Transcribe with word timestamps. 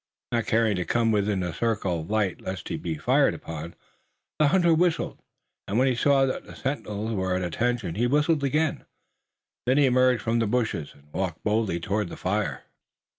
Not 0.31 0.47
caring 0.47 0.77
to 0.77 0.83
come 0.83 1.11
within 1.11 1.41
the 1.41 1.53
circle 1.53 1.99
of 2.01 2.09
light 2.09 2.41
lest 2.41 2.69
he 2.69 2.75
be 2.77 2.95
fired 2.95 3.35
upon, 3.35 3.75
the 4.39 4.47
hunter 4.47 4.73
whistled, 4.73 5.19
and 5.67 5.77
when 5.77 5.87
he 5.87 5.93
saw 5.93 6.25
that 6.25 6.43
the 6.45 6.55
sentinels 6.55 7.11
were 7.13 7.35
at 7.35 7.43
attention 7.43 7.93
he 7.93 8.07
whistled 8.07 8.43
again. 8.43 8.85
Then 9.67 9.77
he 9.77 9.85
emerged 9.85 10.23
from 10.23 10.39
the 10.39 10.47
bushes, 10.47 10.95
and 10.95 11.03
walked 11.13 11.43
boldly 11.43 11.79
toward 11.79 12.09
the 12.09 12.17
fire. 12.17 12.63